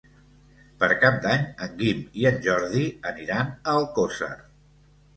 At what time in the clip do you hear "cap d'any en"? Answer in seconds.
1.03-1.77